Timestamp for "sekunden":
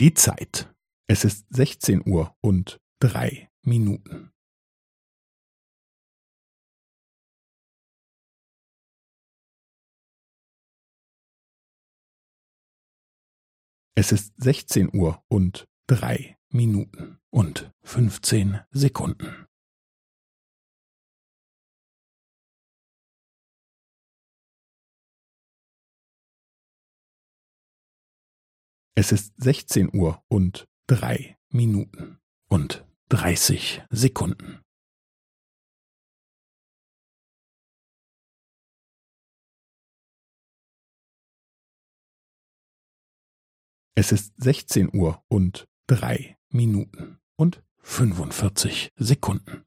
18.70-19.47, 33.90-34.60, 48.96-49.64